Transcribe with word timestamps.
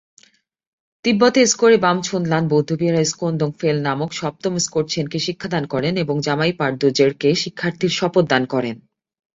তিব্বতে 1.05 1.41
ঙ্গোর-এ-বাম-ছোস-ল্দান 1.47 2.43
বৌদ্ধবিহারে 2.47 3.03
দ্কোন-ম্ছোগ-'ফেল-বা 3.07 3.85
নামক 3.87 4.11
সপ্তম 4.13 4.53
ঙ্গোর-ছেনকে 4.59 5.17
শিক্ষাদান 5.19 5.63
করেন 5.65 5.93
এবং 5.97 6.15
'জাম-পা'ই-র্দো-র্জেকে 6.19 7.29
শিক্ষার্থীর 7.35 7.93
শপথ 7.99 8.25
দান 8.29 8.43
করেন। 8.45 8.75